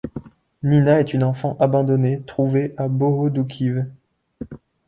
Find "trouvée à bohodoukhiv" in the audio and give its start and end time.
2.25-3.85